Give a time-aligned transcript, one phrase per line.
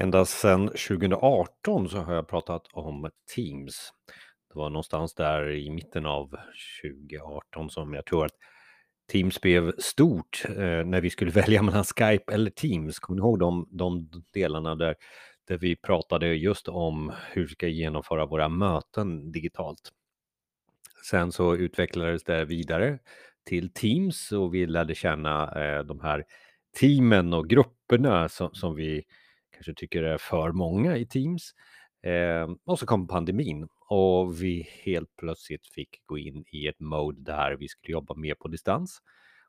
[0.00, 3.92] Ända sedan 2018 så har jag pratat om Teams.
[4.52, 6.36] Det var någonstans där i mitten av
[6.82, 8.34] 2018 som jag tror att
[9.12, 12.98] Teams blev stort eh, när vi skulle välja mellan Skype eller Teams.
[12.98, 14.94] Kommer ni ihåg de, de delarna där,
[15.48, 19.92] där vi pratade just om hur vi ska genomföra våra möten digitalt?
[21.10, 22.98] Sen så utvecklades det vidare
[23.46, 26.24] till Teams och vi lärde känna eh, de här
[26.80, 29.04] teamen och grupperna som, som vi
[29.58, 31.54] kanske tycker är för många i Teams.
[32.02, 37.32] Eh, och så kom pandemin och vi helt plötsligt fick gå in i ett mode
[37.32, 38.98] där vi skulle jobba mer på distans.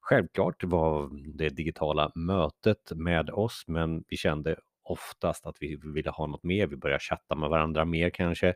[0.01, 6.27] Självklart var det digitala mötet med oss, men vi kände oftast att vi ville ha
[6.27, 6.67] något mer.
[6.67, 8.53] Vi började chatta med varandra mer kanske.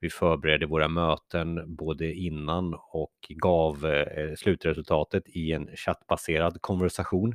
[0.00, 7.34] Vi förberedde våra möten både innan och gav eh, slutresultatet i en chattbaserad konversation.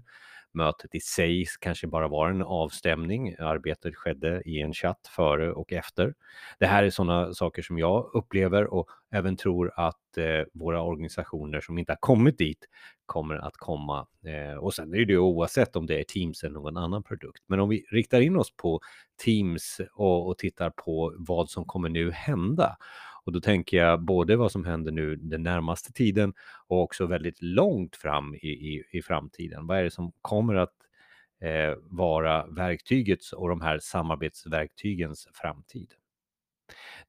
[0.58, 3.36] Mötet i sig kanske bara var en avstämning.
[3.40, 6.14] Arbetet skedde i en chatt före och efter.
[6.60, 11.62] Det här är sådana saker som jag upplever och även tror att eh, våra organisationer
[11.62, 12.66] som inte har kommit dit
[13.06, 14.08] kommer att komma.
[14.26, 17.44] Eh, och sen är det ju oavsett om det är Teams eller någon annan produkt.
[17.48, 18.80] Men om vi riktar in oss på
[19.24, 22.78] Teams och, och tittar på vad som kommer nu hända
[23.28, 26.34] och då tänker jag både vad som händer nu den närmaste tiden
[26.68, 29.68] och också väldigt långt fram i, i, i framtiden.
[29.68, 30.74] Vad är det som kommer att
[31.42, 35.94] eh, vara verktygets och de här samarbetsverktygens framtid?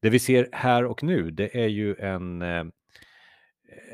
[0.01, 2.65] Det vi ser här och nu, det är ju en, eh,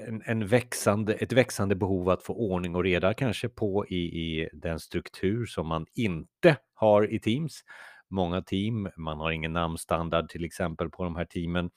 [0.06, 4.48] en, en växande, ett växande behov att få ordning och reda kanske på i, i
[4.52, 7.64] den struktur som man inte har i Teams.
[8.08, 11.70] Många team, man har ingen namnstandard till exempel på de här teamen.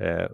[0.00, 0.30] Eh,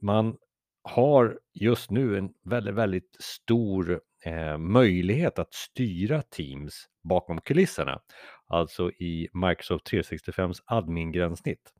[0.00, 0.36] man
[0.82, 8.00] har just nu en väldigt, väldigt stor eh, möjlighet att styra Teams bakom kulisserna,
[8.46, 11.72] alltså i Microsoft 365s admin-gränssnitt.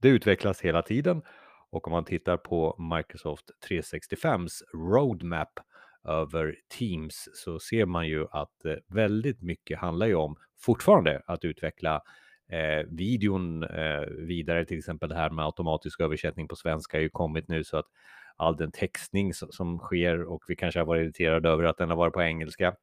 [0.00, 1.22] Det utvecklas hela tiden
[1.70, 5.60] och om man tittar på Microsoft 365s roadmap
[6.08, 11.44] över Teams så ser man ju att eh, väldigt mycket handlar ju om fortfarande att
[11.44, 12.02] utveckla
[12.48, 14.64] eh, videon eh, vidare.
[14.64, 17.86] Till exempel det här med automatisk översättning på svenska har ju kommit nu så att
[18.36, 21.90] all den textning som, som sker och vi kanske har varit irriterade över att den
[21.90, 22.74] har varit på engelska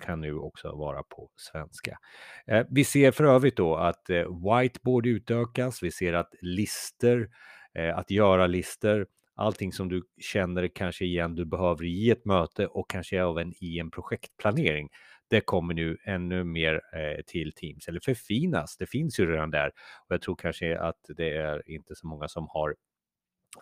[0.00, 1.98] kan nu också vara på svenska.
[2.46, 5.82] Eh, vi ser för övrigt då att eh, whiteboard utökas.
[5.82, 7.28] Vi ser att lister,
[7.74, 12.66] eh, att göra lister, allting som du känner kanske igen du behöver i ett möte
[12.66, 14.88] och kanske även i en projektplanering
[15.32, 18.76] det kommer nu ännu mer eh, till Teams, eller förfinas.
[18.76, 19.66] Det finns ju redan där
[20.08, 22.74] och jag tror kanske att det är inte så många som har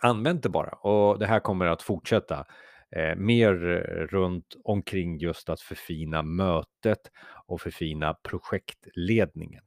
[0.01, 2.45] använt det bara och det här kommer att fortsätta.
[2.95, 3.53] Eh, mer
[4.11, 7.11] runt omkring just att förfina mötet
[7.45, 9.63] och förfina projektledningen.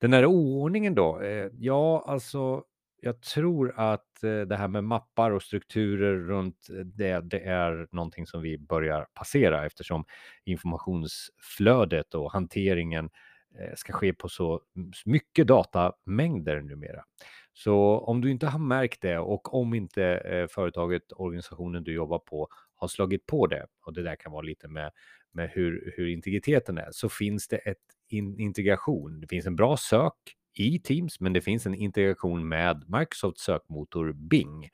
[0.00, 1.20] Den här oordningen då?
[1.20, 2.62] Eh, ja, alltså
[3.00, 7.88] jag tror att eh, det här med mappar och strukturer runt eh, det, det är
[7.92, 10.04] någonting som vi börjar passera eftersom
[10.44, 13.10] informationsflödet och hanteringen
[13.58, 17.04] eh, ska ske på så mm, mycket datamängder numera.
[17.52, 22.48] Så om du inte har märkt det och om inte företaget, organisationen du jobbar på
[22.76, 24.90] har slagit på det och det där kan vara lite med,
[25.32, 27.76] med hur, hur integriteten är så finns det ett
[28.08, 29.20] in, integration.
[29.20, 30.14] Det finns en bra sök
[30.60, 34.70] i Teams, men det finns en integration med Microsofts sökmotor Bing.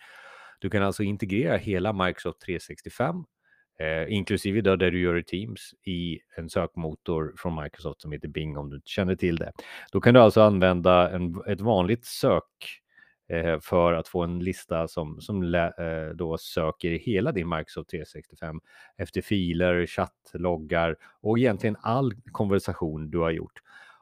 [0.59, 3.25] Du kan alltså integrera hela Microsoft 365,
[3.79, 8.29] eh, inklusive då där du gör i Teams, i en sökmotor från Microsoft som heter
[8.29, 9.53] Bing om du inte känner till det.
[9.93, 12.81] Då kan du alltså använda en, ett vanligt sök
[13.29, 15.71] eh, för att få en lista som, som eh,
[16.15, 18.61] då söker hela din Microsoft 365
[18.97, 23.61] efter filer, chattloggar och egentligen all konversation du har gjort.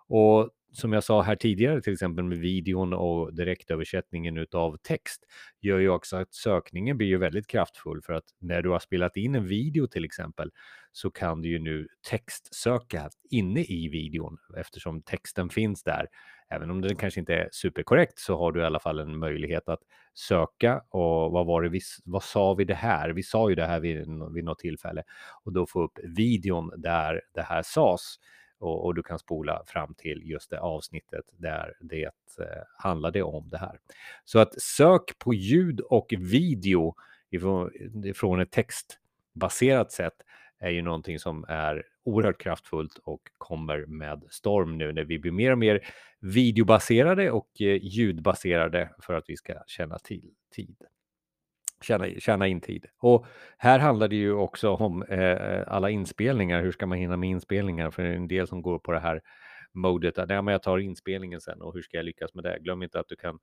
[0.08, 5.24] Och som jag sa här tidigare, till exempel med videon och direktöversättningen av text,
[5.60, 9.16] gör ju också att sökningen blir ju väldigt kraftfull för att när du har spelat
[9.16, 10.50] in en video till exempel
[10.92, 16.06] så kan du ju nu textsöka inne i videon eftersom texten finns där.
[16.48, 19.68] Även om den kanske inte är superkorrekt så har du i alla fall en möjlighet
[19.68, 19.80] att
[20.14, 23.10] söka och vad var det vi, vad sa vi det här?
[23.10, 23.98] Vi sa ju det här vid,
[24.34, 25.02] vid något tillfälle
[25.44, 28.16] och då få upp videon där det här sades
[28.62, 33.48] och, och, du kan spola fram till just det avsnittet där det eh, handlade om
[33.48, 33.78] det här.
[34.24, 36.94] Så att sök på ljud och video
[37.30, 37.70] ifrån,
[38.04, 40.14] ifrån ett textbaserat sätt
[40.58, 45.32] är ju någonting som är oerhört kraftfullt och kommer med storm nu när vi blir
[45.32, 45.88] mer och mer
[46.20, 50.76] videobaserade och eh, ljudbaserade för att vi ska känna till tid
[51.82, 52.86] tjäna, tjäna in tid.
[52.98, 53.26] Och
[53.56, 56.62] här handlar det ju också om eh, eh, alla inspelningar.
[56.62, 57.90] Hur ska man hinna med inspelningar?
[57.90, 59.20] För det är en del som går på det här
[59.74, 62.58] modet att ja, men jag tar inspelningen sen och hur ska jag lyckas med det?
[62.60, 63.38] Glöm inte att du kan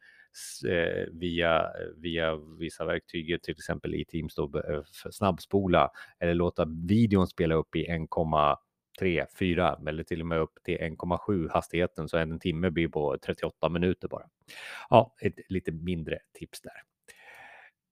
[0.67, 4.81] eh, via, eh, via vissa verktyg, till exempel i Teams, då, eh,
[5.11, 10.77] snabbspola eller låta videon spela upp i 1,3, 4 eller till och med upp till
[10.77, 14.25] 1,7 hastigheten så en timme blir på 38 minuter bara.
[14.89, 16.81] Ja, ett lite mindre tips där.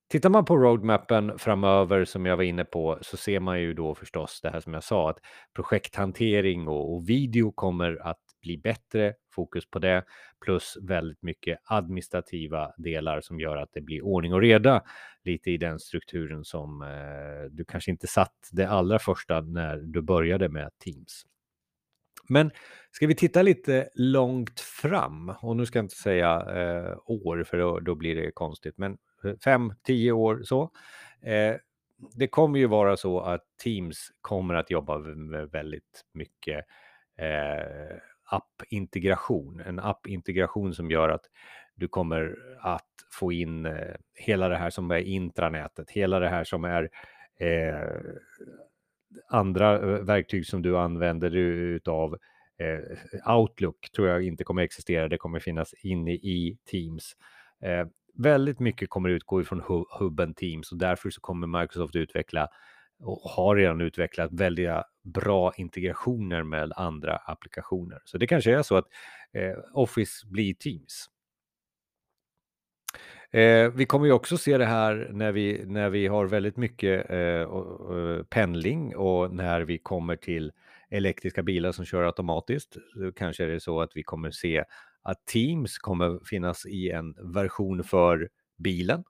[0.10, 3.96] Tittar man på roadmappen framöver som jag var inne på så ser man ju då
[3.96, 5.18] förstås det här som jag sa att
[5.56, 10.04] projekthantering och, och video kommer att bli bättre, fokus på det,
[10.46, 14.82] plus väldigt mycket administrativa delar som gör att det blir ordning och reda
[15.24, 20.02] lite i den strukturen som eh, du kanske inte satt det allra första när du
[20.02, 21.26] började med Teams.
[22.30, 22.52] Men
[22.92, 27.58] ska vi titta lite långt fram och nu ska jag inte säga eh, år för
[27.58, 28.98] då, då, blir det konstigt, men
[29.44, 30.72] fem, tio år så.
[31.22, 31.56] Eh,
[32.16, 36.66] det kommer ju vara så att Teams kommer att jobba med väldigt mycket
[37.18, 41.26] eh, appintegration, en appintegration som gör att
[41.76, 46.44] du kommer att få in eh, hela det här som är intranätet, hela det här
[46.44, 46.90] som är
[47.40, 47.90] eh,
[49.30, 52.18] andra eh, verktyg som du använder utav
[52.58, 55.08] eh, Outlook tror jag inte kommer existera.
[55.08, 57.14] Det kommer finnas inne i Teams.
[57.62, 57.88] Eh,
[58.18, 62.48] Väldigt mycket kommer utgå ifrån hubben Teams och därför så kommer Microsoft utveckla
[63.00, 64.70] och har redan utvecklat väldigt
[65.04, 68.02] bra integrationer med andra applikationer.
[68.06, 68.86] Så det kanske är så att
[69.34, 71.10] eh, Office blir Teams.
[73.32, 77.12] Eh, vi kommer ju också se det här när vi, när vi har väldigt mycket
[77.12, 80.52] eh, pendling och när vi kommer till
[80.90, 82.78] elektriska bilar som kör automatiskt.
[82.94, 84.64] Så kanske är det så att vi kommer se
[85.08, 89.04] att Teams kommer finnas i en version för bilen.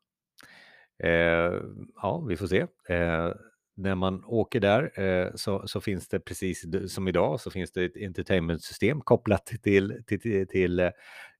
[1.04, 1.62] Eh,
[1.96, 2.60] ja, vi får se.
[2.90, 3.34] Eh,
[3.76, 7.86] när man åker där eh, så, så, finns det precis som idag så finns det
[7.86, 10.90] ett entertainmentsystem kopplat till, till, till, till eh,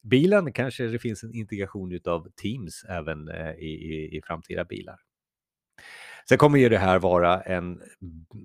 [0.02, 0.54] bilen.
[0.54, 4.98] Kanske det finns en integration av Teams även eh, i, i, i framtida bilar.
[6.30, 7.82] Sen kommer ju det här vara en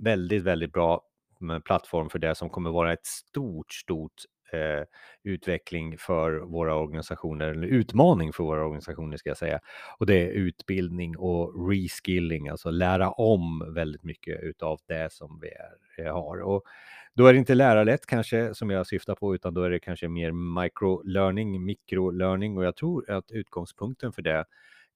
[0.03, 1.03] väldigt, väldigt bra
[1.41, 4.85] mm, plattform för det som kommer vara ett stort, stort eh,
[5.23, 9.61] utveckling för våra organisationer, eller utmaning för våra organisationer ska jag säga.
[9.99, 15.49] Och det är utbildning och reskilling, alltså lära om väldigt mycket utav det som vi
[15.49, 16.41] är, eh, har.
[16.41, 16.65] Och
[17.15, 20.09] då är det inte lärarlätt kanske som jag syftar på, utan då är det kanske
[20.09, 24.45] mer micro-learning, mikro-learning och jag tror att utgångspunkten för det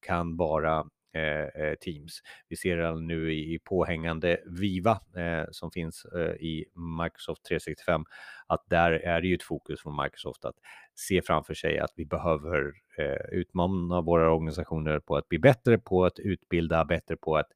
[0.07, 0.87] kan vara
[1.17, 2.23] Eh, eh, teams.
[2.49, 6.65] Vi ser redan nu i, påhängande Viva eh, som finns eh, i
[7.03, 8.05] Microsoft 365
[8.47, 10.55] att där är det ju ett fokus från Microsoft att
[10.95, 12.73] se framför sig att vi behöver
[13.33, 17.49] utmana våra organisationer på att bli bättre på att utbilda, bättre på att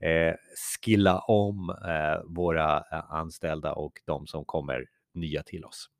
[0.00, 0.34] eh,
[0.82, 5.90] skilla om eh, våra anställda och de som kommer nya till oss.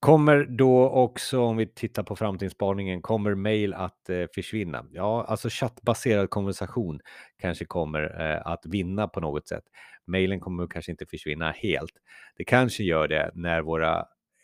[0.00, 4.86] Kommer då också, om vi tittar på framtidsspaningen, kommer mail att eh, försvinna?
[4.92, 7.00] Ja, alltså chattbaserad konversation
[7.38, 9.64] kanske kommer eh, att vinna på något sätt.
[10.06, 11.92] Mailen kommer kanske inte försvinna helt.
[12.36, 13.98] Det kanske gör det när våra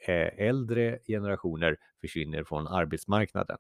[0.07, 3.59] eh, äldre generationer försvinner från arbetsmarknaden.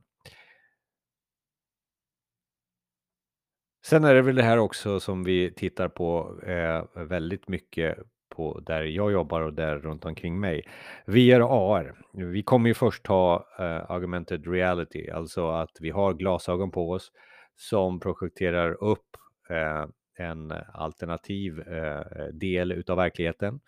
[3.86, 7.98] Sen är det väl det här också som vi tittar på eh, väldigt mycket
[8.36, 10.62] på där jag jobbar och där runt omkring mig.
[11.06, 11.94] VR och AR.
[12.12, 16.90] Vi kommer ju först ha uh, eh, augmented reality, alltså att vi har glasögon på
[16.90, 17.12] oss
[17.56, 19.16] som projekterar upp
[19.50, 19.86] uh,
[20.18, 23.60] en alternativ uh, del utav verkligheten.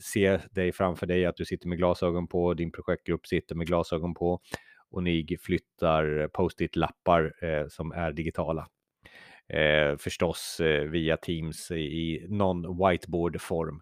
[0.00, 4.14] Se dig framför dig att du sitter med glasögon på, din projektgrupp sitter med glasögon
[4.14, 4.40] på
[4.90, 7.32] och ni flyttar post-it-lappar
[7.68, 8.68] som är digitala
[9.48, 13.80] eh, förstås eh, via Teams i någon whiteboard-form.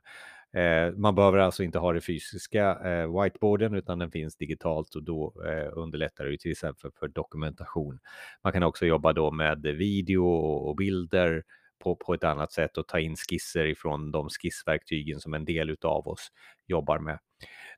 [0.57, 5.03] Eh, man behöver alltså inte ha det fysiska eh, whiteboarden utan den finns digitalt och
[5.03, 7.99] då eh, underlättar det till exempel för dokumentation.
[8.45, 10.27] Man kan också jobba då med video
[10.69, 11.43] och bilder
[11.79, 15.77] på, på ett annat sätt och ta in skisser ifrån de skissverktygen som en del
[15.83, 16.29] av oss
[16.67, 17.19] jobbar med.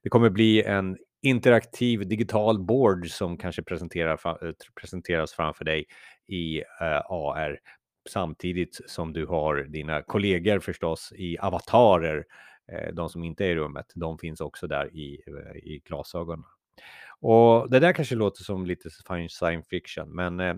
[0.03, 5.85] Det kommer bli en interaktiv digital board som kanske presenterar, eh, presenteras framför dig
[6.27, 7.59] i eh, AR
[8.09, 12.25] samtidigt som du har dina kollegor förstås i avatarer.
[12.73, 16.45] Eh, de som inte är i rummet, de finns också där i, eh, i glasögonen.
[17.21, 20.55] Och det där kanske låter som lite science fiction, men eh,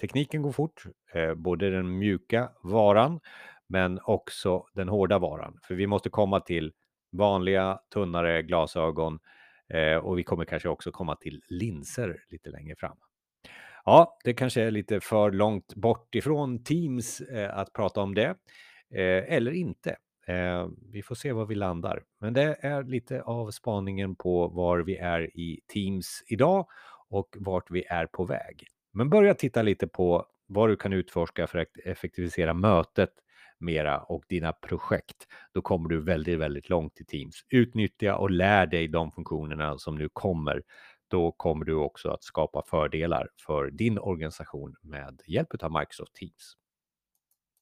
[0.00, 0.82] tekniken går fort,
[1.14, 3.20] eh, både den mjuka varan,
[3.68, 5.58] men också den hårda varan.
[5.62, 6.72] För vi måste komma till
[7.12, 9.18] vanliga, tunnare glasögon
[9.68, 12.96] eh, och vi kommer kanske också komma till linser lite längre fram.
[13.84, 18.28] Ja, det kanske är lite för långt bort ifrån Teams eh, att prata om det,
[18.94, 19.96] eh, eller inte.
[20.26, 22.02] Eh, vi får se var vi landar.
[22.20, 26.66] Men det är lite av spaningen på var vi är i Teams idag
[27.08, 28.66] och vart vi är på väg.
[28.92, 33.10] Men börja titta lite på vad du kan utforska för att effektivisera mötet
[33.58, 35.16] mera och dina projekt.
[35.54, 37.44] Då kommer du väldigt, väldigt långt i Teams.
[37.50, 40.62] Utnyttja och lär dig de funktionerna som nu kommer.
[41.14, 46.56] Då kommer du också att skapa fördelar för din organisation med hjälp av Microsoft Teams.